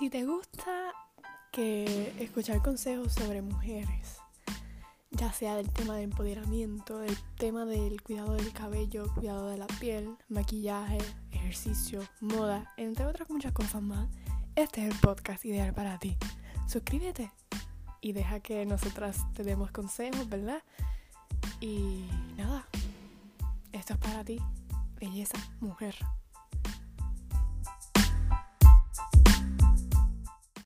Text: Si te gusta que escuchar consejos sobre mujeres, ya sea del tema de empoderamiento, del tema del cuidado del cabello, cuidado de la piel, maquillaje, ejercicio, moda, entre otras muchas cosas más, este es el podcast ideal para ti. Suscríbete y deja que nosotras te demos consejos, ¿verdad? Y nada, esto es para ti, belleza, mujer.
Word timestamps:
Si 0.00 0.08
te 0.08 0.24
gusta 0.24 0.94
que 1.52 2.14
escuchar 2.18 2.62
consejos 2.62 3.12
sobre 3.12 3.42
mujeres, 3.42 4.16
ya 5.10 5.30
sea 5.30 5.56
del 5.56 5.70
tema 5.70 5.94
de 5.94 6.04
empoderamiento, 6.04 7.00
del 7.00 7.14
tema 7.36 7.66
del 7.66 8.00
cuidado 8.00 8.32
del 8.32 8.50
cabello, 8.54 9.12
cuidado 9.12 9.50
de 9.50 9.58
la 9.58 9.66
piel, 9.66 10.16
maquillaje, 10.30 10.96
ejercicio, 11.32 12.00
moda, 12.22 12.72
entre 12.78 13.04
otras 13.04 13.28
muchas 13.28 13.52
cosas 13.52 13.82
más, 13.82 14.08
este 14.56 14.86
es 14.86 14.90
el 14.94 14.98
podcast 15.00 15.44
ideal 15.44 15.74
para 15.74 15.98
ti. 15.98 16.16
Suscríbete 16.66 17.30
y 18.00 18.12
deja 18.12 18.40
que 18.40 18.64
nosotras 18.64 19.30
te 19.34 19.42
demos 19.42 19.70
consejos, 19.70 20.30
¿verdad? 20.30 20.62
Y 21.60 22.08
nada, 22.38 22.66
esto 23.72 23.92
es 23.92 23.98
para 23.98 24.24
ti, 24.24 24.40
belleza, 24.98 25.36
mujer. 25.60 25.94